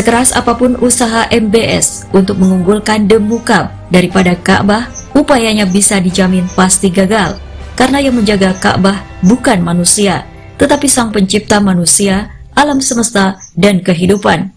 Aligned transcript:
Sekeras 0.00 0.32
apa 0.32 0.56
pun 0.56 0.80
usaha 0.80 1.28
MBS 1.28 2.08
untuk 2.16 2.40
mengunggulkan 2.40 3.04
The 3.04 3.20
Mukab 3.20 3.68
daripada 3.92 4.32
Ka'bah, 4.32 4.88
upayanya 5.12 5.68
bisa 5.68 6.00
dijamin 6.00 6.48
pasti 6.56 6.88
gagal. 6.88 7.36
Karena 7.76 8.00
yang 8.00 8.16
menjaga 8.16 8.56
Ka'bah 8.56 8.96
bukan 9.20 9.60
manusia, 9.60 10.24
tetapi 10.56 10.88
sang 10.88 11.12
pencipta 11.12 11.60
manusia, 11.60 12.32
alam 12.56 12.80
semesta, 12.80 13.36
dan 13.52 13.84
kehidupan. 13.84 14.48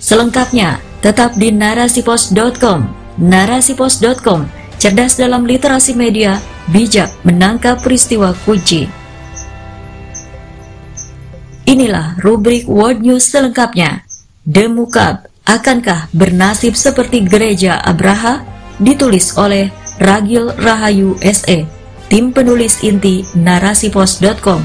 Selengkapnya, 0.00 0.80
tetap 1.04 1.36
di 1.36 1.52
narasipos.com. 1.52 2.88
Narasipos.com, 3.20 4.40
cerdas 4.80 5.20
dalam 5.20 5.44
literasi 5.44 5.92
media, 5.92 6.40
bijak 6.72 7.12
menangkap 7.28 7.84
peristiwa 7.84 8.32
kunci. 8.48 8.88
Inilah 11.68 12.16
rubrik 12.24 12.64
World 12.64 13.04
News 13.04 13.28
selengkapnya. 13.28 14.00
The 14.48 14.72
Mukab, 14.72 15.28
akankah 15.44 16.08
bernasib 16.16 16.72
seperti 16.72 17.28
gereja 17.28 17.76
Abraha? 17.84 18.40
Ditulis 18.80 19.36
oleh 19.36 19.68
Ragil 20.00 20.48
Rahayu 20.56 21.20
SE, 21.20 21.68
tim 22.08 22.32
penulis 22.32 22.80
inti 22.80 23.20
narasipos.com. 23.36 24.64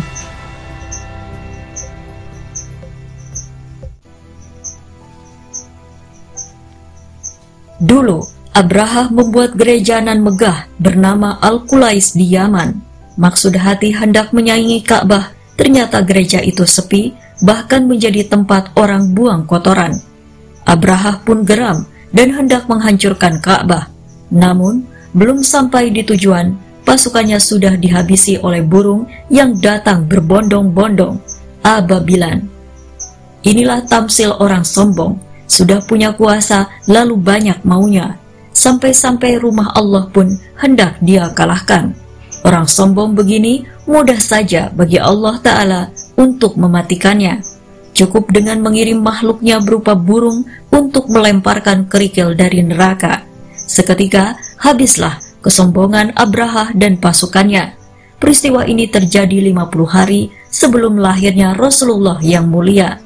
Dulu, 7.84 8.24
Abraha 8.56 9.12
membuat 9.12 9.60
gereja 9.60 10.00
nan 10.00 10.24
megah 10.24 10.72
bernama 10.80 11.36
Al-Qulais 11.44 12.16
di 12.16 12.32
Yaman. 12.32 12.80
Maksud 13.20 13.60
hati 13.60 13.92
hendak 13.92 14.32
menyaingi 14.32 14.80
Ka'bah 14.88 15.43
Ternyata 15.54 16.02
gereja 16.02 16.42
itu 16.42 16.66
sepi, 16.66 17.14
bahkan 17.46 17.86
menjadi 17.86 18.26
tempat 18.26 18.74
orang 18.74 19.14
buang 19.14 19.46
kotoran. 19.46 19.94
Abraha 20.64 21.20
pun 21.22 21.44
geram 21.44 21.86
dan 22.16 22.34
hendak 22.34 22.66
menghancurkan 22.72 23.38
Ka'bah. 23.44 23.92
Namun, 24.34 24.88
belum 25.14 25.46
sampai 25.46 25.94
di 25.94 26.02
tujuan, 26.02 26.56
pasukannya 26.88 27.38
sudah 27.38 27.78
dihabisi 27.78 28.42
oleh 28.42 28.66
burung 28.66 29.06
yang 29.30 29.54
datang 29.62 30.10
berbondong-bondong, 30.10 31.22
ababilan. 31.62 32.50
Inilah 33.44 33.84
tamsil 33.86 34.34
orang 34.40 34.64
sombong, 34.64 35.20
sudah 35.46 35.84
punya 35.84 36.16
kuasa 36.16 36.72
lalu 36.88 37.20
banyak 37.20 37.60
maunya, 37.68 38.16
sampai-sampai 38.56 39.38
rumah 39.38 39.70
Allah 39.76 40.08
pun 40.10 40.32
hendak 40.58 40.98
dia 41.04 41.28
kalahkan. 41.36 41.92
Orang 42.44 42.68
sombong 42.68 43.16
begini 43.16 43.68
mudah 43.86 44.20
saja 44.20 44.72
bagi 44.72 45.00
Allah 45.00 45.36
Ta'ala 45.40 45.82
untuk 46.16 46.56
mematikannya. 46.56 47.44
Cukup 47.94 48.34
dengan 48.34 48.58
mengirim 48.64 49.06
makhluknya 49.06 49.62
berupa 49.62 49.94
burung 49.94 50.50
untuk 50.74 51.08
melemparkan 51.14 51.86
kerikil 51.86 52.34
dari 52.34 52.66
neraka. 52.66 53.22
Seketika 53.54 54.34
habislah 54.58 55.22
kesombongan 55.46 56.16
Abraha 56.18 56.74
dan 56.74 56.98
pasukannya. 56.98 57.78
Peristiwa 58.18 58.64
ini 58.66 58.88
terjadi 58.88 59.44
50 59.52 59.84
hari 59.86 60.32
sebelum 60.48 60.98
lahirnya 60.98 61.54
Rasulullah 61.54 62.18
yang 62.24 62.48
mulia. 62.48 62.98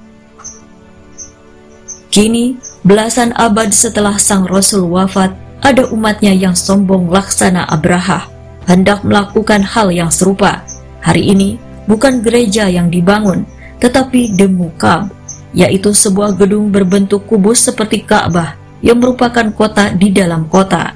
Kini, 2.13 2.55
belasan 2.85 3.33
abad 3.35 3.73
setelah 3.73 4.15
sang 4.21 4.45
Rasul 4.47 4.87
wafat, 4.87 5.33
ada 5.65 5.89
umatnya 5.89 6.31
yang 6.31 6.53
sombong 6.53 7.09
laksana 7.09 7.65
Abraha 7.65 8.29
hendak 8.67 9.01
melakukan 9.01 9.63
hal 9.63 9.89
yang 9.89 10.11
serupa. 10.11 10.66
Hari 11.01 11.23
ini 11.33 11.59
bukan 11.85 12.19
gereja 12.21 12.67
yang 12.67 12.91
dibangun, 12.91 13.47
tetapi 13.79 14.35
Demukam, 14.35 15.09
yaitu 15.53 15.93
sebuah 15.93 16.35
gedung 16.35 16.69
berbentuk 16.69 17.25
kubus 17.25 17.65
seperti 17.65 18.03
Ka'bah 18.03 18.57
yang 18.81 19.01
merupakan 19.01 19.47
kota 19.53 19.93
di 19.93 20.13
dalam 20.13 20.45
kota. 20.45 20.93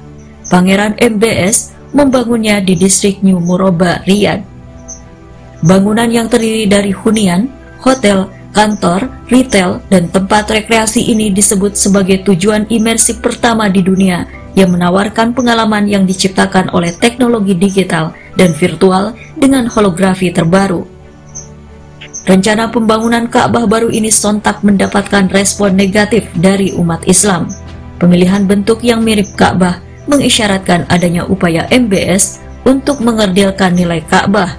Pangeran 0.50 0.98
MBS 1.00 1.72
membangunnya 1.96 2.60
di 2.60 2.76
distrik 2.76 3.24
New 3.24 3.40
Moroba, 3.40 4.04
Riyadh. 4.04 4.44
Bangunan 5.62 6.10
yang 6.10 6.26
terdiri 6.26 6.66
dari 6.66 6.90
hunian, 6.90 7.46
hotel, 7.78 8.26
kantor, 8.52 9.08
retail, 9.30 9.80
dan 9.88 10.10
tempat 10.10 10.50
rekreasi 10.50 11.08
ini 11.08 11.30
disebut 11.32 11.78
sebagai 11.78 12.26
tujuan 12.26 12.68
imersif 12.68 13.22
pertama 13.22 13.70
di 13.70 13.80
dunia 13.80 14.26
yang 14.52 14.74
menawarkan 14.74 15.32
pengalaman 15.32 15.88
yang 15.88 16.04
diciptakan 16.04 16.68
oleh 16.76 16.92
teknologi 16.92 17.56
digital 17.56 18.12
dan 18.36 18.52
virtual 18.52 19.16
dengan 19.42 19.66
holografi 19.66 20.30
terbaru. 20.30 20.86
Rencana 22.22 22.70
pembangunan 22.70 23.26
Ka'bah 23.26 23.66
baru 23.66 23.90
ini 23.90 24.06
sontak 24.06 24.62
mendapatkan 24.62 25.26
respon 25.34 25.74
negatif 25.74 26.30
dari 26.38 26.70
umat 26.78 27.02
Islam. 27.10 27.50
Pemilihan 27.98 28.46
bentuk 28.46 28.86
yang 28.86 29.02
mirip 29.02 29.34
Ka'bah 29.34 29.82
mengisyaratkan 30.06 30.86
adanya 30.86 31.26
upaya 31.26 31.66
MBS 31.74 32.38
untuk 32.62 33.02
mengerdilkan 33.02 33.74
nilai 33.74 33.98
Ka'bah. 34.06 34.54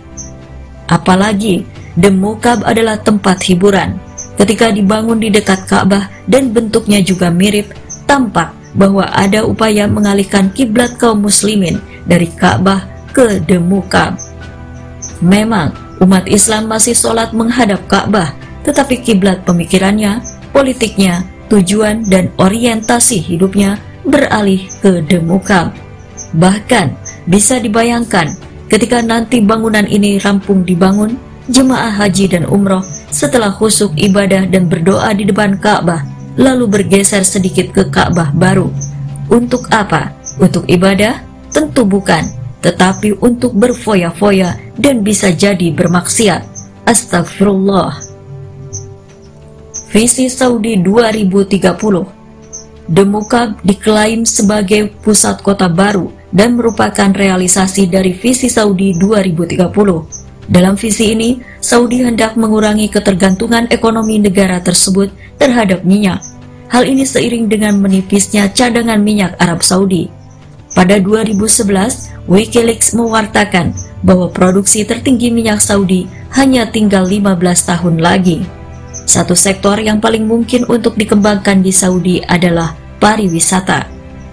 Apalagi, 0.92 1.64
The 1.96 2.12
Mukab 2.12 2.68
adalah 2.68 3.00
tempat 3.00 3.40
hiburan. 3.48 3.96
Ketika 4.36 4.68
dibangun 4.68 5.24
di 5.24 5.32
dekat 5.32 5.64
Ka'bah 5.64 6.12
dan 6.28 6.52
bentuknya 6.52 7.00
juga 7.00 7.32
mirip, 7.32 7.72
tampak 8.04 8.52
bahwa 8.76 9.08
ada 9.08 9.46
upaya 9.48 9.88
mengalihkan 9.88 10.52
kiblat 10.52 11.00
kaum 11.00 11.24
muslimin 11.24 11.80
dari 12.04 12.28
Ka'bah 12.28 12.84
ke 13.16 13.40
Demukab. 13.46 14.18
Memang 15.24 15.72
umat 16.04 16.28
Islam 16.28 16.68
masih 16.68 16.92
sholat 16.92 17.32
menghadap 17.32 17.80
Ka'bah, 17.88 18.36
tetapi 18.68 19.00
kiblat 19.00 19.48
pemikirannya, 19.48 20.20
politiknya, 20.52 21.24
tujuan 21.48 22.04
dan 22.12 22.28
orientasi 22.36 23.24
hidupnya 23.24 23.80
beralih 24.04 24.60
ke 24.84 25.00
Demukab. 25.08 25.72
Bahkan 26.36 26.92
bisa 27.32 27.64
dibayangkan 27.64 28.36
ketika 28.68 29.00
nanti 29.00 29.40
bangunan 29.40 29.88
ini 29.88 30.20
rampung 30.20 30.68
dibangun, 30.68 31.16
jemaah 31.48 31.96
haji 32.04 32.28
dan 32.28 32.44
umroh 32.44 32.84
setelah 33.14 33.54
khusuk 33.54 33.96
ibadah 33.96 34.44
dan 34.44 34.68
berdoa 34.68 35.16
di 35.16 35.24
depan 35.24 35.56
Ka'bah 35.56 36.04
lalu 36.36 36.66
bergeser 36.68 37.24
sedikit 37.24 37.70
ke 37.72 37.88
Ka'bah 37.88 38.34
baru. 38.34 38.68
Untuk 39.30 39.70
apa? 39.72 40.12
Untuk 40.42 40.66
ibadah? 40.68 41.22
Tentu 41.54 41.86
bukan, 41.86 42.26
tetapi 42.64 43.20
untuk 43.20 43.52
berfoya-foya 43.54 44.56
dan 44.80 45.04
bisa 45.04 45.36
jadi 45.36 45.70
bermaksiat. 45.76 46.42
Astagfirullah. 46.88 47.96
Visi 49.92 50.26
Saudi 50.32 50.80
2030 50.82 52.24
Demukab 52.84 53.64
diklaim 53.64 54.28
sebagai 54.28 54.92
pusat 55.00 55.40
kota 55.40 55.72
baru 55.72 56.12
dan 56.36 56.60
merupakan 56.60 57.14
realisasi 57.16 57.88
dari 57.88 58.12
visi 58.12 58.52
Saudi 58.52 58.92
2030. 59.00 60.52
Dalam 60.52 60.76
visi 60.76 61.16
ini, 61.16 61.40
Saudi 61.64 62.04
hendak 62.04 62.36
mengurangi 62.36 62.92
ketergantungan 62.92 63.72
ekonomi 63.72 64.20
negara 64.20 64.60
tersebut 64.60 65.08
terhadap 65.40 65.88
minyak. 65.88 66.20
Hal 66.68 66.84
ini 66.84 67.08
seiring 67.08 67.48
dengan 67.48 67.80
menipisnya 67.80 68.52
cadangan 68.52 69.00
minyak 69.00 69.40
Arab 69.40 69.64
Saudi. 69.64 70.23
Pada 70.74 70.98
2011, 70.98 72.26
Wikileaks 72.26 72.98
mewartakan 72.98 73.78
bahwa 74.02 74.28
produksi 74.34 74.82
tertinggi 74.82 75.30
minyak 75.30 75.62
Saudi 75.62 76.10
hanya 76.34 76.66
tinggal 76.66 77.06
15 77.06 77.70
tahun 77.70 78.02
lagi. 78.02 78.42
Satu 79.06 79.38
sektor 79.38 79.78
yang 79.78 80.02
paling 80.02 80.26
mungkin 80.26 80.66
untuk 80.66 80.98
dikembangkan 80.98 81.62
di 81.62 81.70
Saudi 81.70 82.26
adalah 82.26 82.74
pariwisata. 82.98 83.86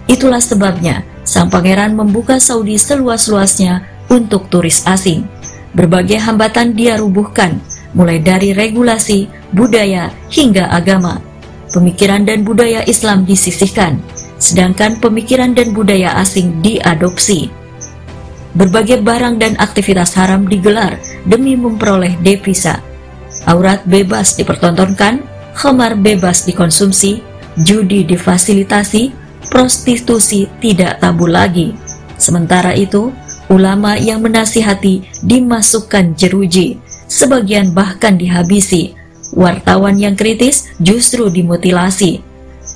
Itulah 0.09 0.41
sebabnya 0.41 1.05
sang 1.29 1.53
pangeran 1.53 1.93
membuka 1.93 2.41
Saudi 2.41 2.81
seluas-luasnya 2.81 3.85
untuk 4.09 4.49
turis 4.49 4.89
asing. 4.89 5.29
Berbagai 5.77 6.19
hambatan 6.19 6.75
dia 6.75 6.99
rubuhkan, 6.99 7.61
mulai 7.95 8.19
dari 8.19 8.51
regulasi, 8.57 9.31
budaya, 9.55 10.11
hingga 10.33 10.67
agama. 10.73 11.23
Pemikiran 11.71 12.27
dan 12.27 12.43
budaya 12.43 12.83
Islam 12.91 13.23
disisihkan, 13.23 14.03
sedangkan 14.41 14.99
pemikiran 14.99 15.53
dan 15.53 15.77
budaya 15.77 16.17
asing 16.19 16.65
diadopsi. 16.65 17.53
Berbagai 18.57 19.05
barang 19.05 19.39
dan 19.39 19.55
aktivitas 19.61 20.19
haram 20.19 20.49
digelar 20.49 20.99
demi 21.29 21.55
memperoleh 21.55 22.19
devisa. 22.19 22.83
Aurat 23.47 23.87
bebas 23.87 24.35
dipertontonkan, 24.35 25.23
khamar 25.55 25.95
bebas 25.95 26.43
dikonsumsi, 26.49 27.23
judi 27.63 28.03
difasilitasi, 28.03 29.15
prostitusi 29.53 30.51
tidak 30.59 30.99
tabu 30.99 31.31
lagi. 31.31 31.77
Sementara 32.19 32.75
itu, 32.75 33.15
ulama 33.47 33.95
yang 33.95 34.21
menasihati 34.21 35.23
dimasukkan 35.23 36.19
jeruji, 36.19 36.83
sebagian 37.07 37.71
bahkan 37.71 38.19
dihabisi. 38.19 38.99
Wartawan 39.31 39.95
yang 39.95 40.19
kritis 40.19 40.75
justru 40.83 41.31
dimutilasi. 41.31 42.30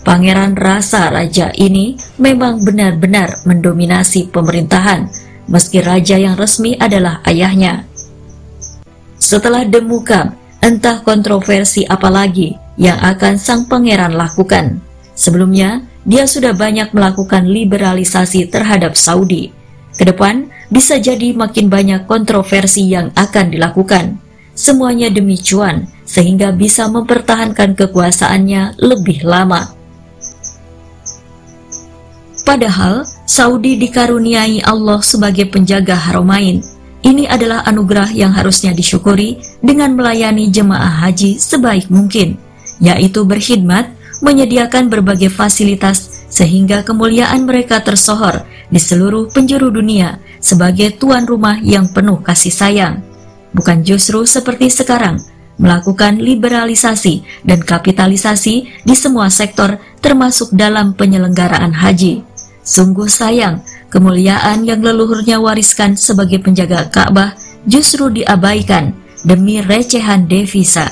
Pangeran 0.05 0.53
rasa 0.53 1.09
raja 1.09 1.49
ini 1.57 1.97
memang 2.21 2.61
benar-benar 2.61 3.41
mendominasi 3.49 4.29
pemerintahan, 4.29 5.09
meski 5.49 5.81
raja 5.81 6.21
yang 6.21 6.37
resmi 6.37 6.77
adalah 6.77 7.25
ayahnya. 7.25 7.89
Setelah 9.17 9.65
Demukam, 9.65 10.37
entah 10.61 11.01
kontroversi 11.01 11.89
apa 11.89 12.13
lagi 12.13 12.53
yang 12.77 13.01
akan 13.01 13.41
sang 13.41 13.65
pangeran 13.65 14.13
lakukan. 14.13 14.85
Sebelumnya, 15.17 15.81
dia 16.05 16.29
sudah 16.29 16.53
banyak 16.53 16.93
melakukan 16.93 17.49
liberalisasi 17.49 18.53
terhadap 18.53 19.01
Saudi. 19.01 19.49
Ke 19.97 20.05
depan, 20.05 20.53
bisa 20.69 21.01
jadi 21.01 21.33
makin 21.33 21.73
banyak 21.73 22.05
kontroversi 22.05 22.93
yang 22.93 23.09
akan 23.17 23.57
dilakukan. 23.57 24.21
Semuanya 24.53 25.09
demi 25.09 25.41
cuan, 25.41 25.89
sehingga 26.07 26.55
bisa 26.55 26.87
mempertahankan 26.93 27.75
kekuasaannya 27.75 28.79
lebih 28.79 29.27
lama. 29.27 29.74
Padahal, 32.45 33.09
Saudi 33.25 33.81
dikaruniai 33.81 34.61
Allah 34.61 35.01
sebagai 35.01 35.49
penjaga 35.49 35.97
Haramain. 35.97 36.61
Ini 37.01 37.25
adalah 37.29 37.65
anugerah 37.65 38.13
yang 38.13 38.37
harusnya 38.37 38.77
disyukuri 38.77 39.41
dengan 39.65 39.97
melayani 39.97 40.53
jemaah 40.53 41.05
haji 41.05 41.41
sebaik 41.41 41.89
mungkin, 41.89 42.37
yaitu 42.85 43.25
berkhidmat, 43.25 43.89
menyediakan 44.21 44.93
berbagai 44.93 45.33
fasilitas 45.33 46.29
sehingga 46.29 46.85
kemuliaan 46.85 47.49
mereka 47.49 47.81
tersohor 47.81 48.45
di 48.69 48.81
seluruh 48.81 49.29
penjuru 49.33 49.73
dunia 49.73 50.21
sebagai 50.41 50.97
tuan 50.97 51.25
rumah 51.25 51.61
yang 51.61 51.89
penuh 51.93 52.21
kasih 52.21 52.53
sayang. 52.53 53.01
Bukan 53.57 53.85
justru 53.85 54.25
seperti 54.29 54.69
sekarang, 54.69 55.21
melakukan 55.57 56.19
liberalisasi 56.19 57.47
dan 57.47 57.63
kapitalisasi 57.63 58.55
di 58.83 58.95
semua 58.97 59.31
sektor 59.31 59.79
termasuk 60.03 60.51
dalam 60.53 60.93
penyelenggaraan 60.97 61.71
haji. 61.71 62.34
Sungguh 62.65 63.05
sayang, 63.05 63.61
kemuliaan 63.93 64.65
yang 64.65 64.81
leluhurnya 64.81 65.37
wariskan 65.37 66.01
sebagai 66.01 66.41
penjaga 66.41 66.89
Ka'bah 66.89 67.37
justru 67.69 68.09
diabaikan 68.09 68.97
demi 69.25 69.61
recehan 69.61 70.25
devisa. 70.25 70.89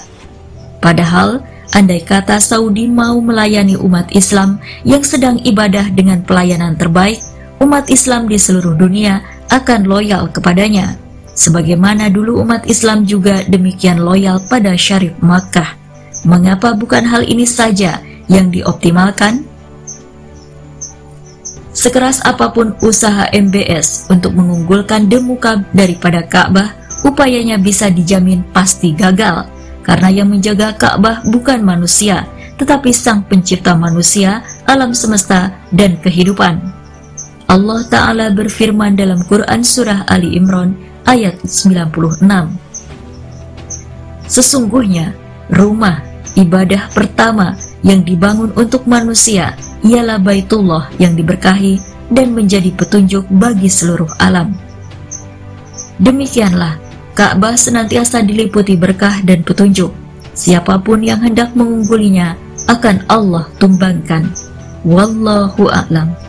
Padahal, 0.85 1.41
andai 1.73 2.05
kata 2.05 2.37
Saudi 2.45 2.85
mau 2.85 3.17
melayani 3.25 3.81
umat 3.81 4.13
Islam 4.13 4.61
yang 4.85 5.01
sedang 5.01 5.41
ibadah 5.49 5.89
dengan 5.97 6.21
pelayanan 6.21 6.77
terbaik, 6.77 7.17
umat 7.65 7.89
Islam 7.89 8.29
di 8.29 8.37
seluruh 8.37 8.77
dunia 8.77 9.25
akan 9.49 9.89
loyal 9.89 10.29
kepadanya. 10.29 11.01
Sebagaimana 11.33 12.13
dulu 12.13 12.45
umat 12.45 12.69
Islam 12.69 13.09
juga 13.09 13.41
demikian 13.49 14.05
loyal 14.05 14.37
pada 14.53 14.77
Syarif 14.77 15.17
Makkah. 15.25 15.81
Mengapa 16.29 16.77
bukan 16.77 17.09
hal 17.09 17.25
ini 17.25 17.49
saja 17.49 18.05
yang 18.29 18.53
dioptimalkan? 18.53 19.52
Sekeras 21.83 22.23
apa 22.23 22.55
pun 22.55 22.79
usaha 22.79 23.27
MBS 23.35 24.07
untuk 24.07 24.39
mengunggulkan 24.39 25.11
demuka 25.11 25.67
daripada 25.75 26.23
Ka'bah, 26.23 26.79
upayanya 27.03 27.59
bisa 27.59 27.91
dijamin 27.91 28.47
pasti 28.55 28.95
gagal, 28.95 29.51
karena 29.83 30.23
yang 30.23 30.31
menjaga 30.31 30.79
Ka'bah 30.79 31.27
bukan 31.27 31.59
manusia, 31.59 32.23
tetapi 32.55 32.95
sang 32.95 33.27
pencipta 33.27 33.75
manusia, 33.75 34.47
alam 34.71 34.95
semesta, 34.95 35.59
dan 35.75 35.99
kehidupan. 35.99 36.63
Allah 37.51 37.83
Ta'ala 37.91 38.31
berfirman 38.31 38.95
dalam 38.95 39.19
Quran 39.27 39.67
Surah 39.67 40.07
Ali 40.07 40.39
Imran 40.39 40.79
ayat 41.03 41.35
96 41.43 42.23
Sesungguhnya, 44.31 45.19
rumah 45.51 46.12
ibadah 46.39 46.89
pertama 46.93 47.57
yang 47.83 48.07
dibangun 48.07 48.53
untuk 48.55 48.87
manusia 48.87 49.57
ialah 49.83 50.23
Baitullah 50.23 50.89
yang 50.97 51.19
diberkahi 51.19 51.81
dan 52.13 52.37
menjadi 52.37 52.71
petunjuk 52.77 53.27
bagi 53.33 53.67
seluruh 53.67 54.09
alam. 54.21 54.55
Demikianlah, 55.99 56.79
Ka'bah 57.13 57.57
senantiasa 57.57 58.25
diliputi 58.25 58.77
berkah 58.79 59.21
dan 59.25 59.45
petunjuk. 59.45 59.93
Siapa 60.33 60.81
pun 60.81 61.05
yang 61.05 61.21
hendak 61.21 61.53
mengunggulinya 61.53 62.33
akan 62.73 63.05
Allah 63.11 63.45
tumbangkan. 63.61 64.33
Wallahu 64.83 65.69
a'lam. 65.69 66.22